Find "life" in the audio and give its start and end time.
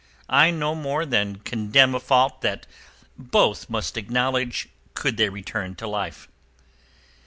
5.85-6.27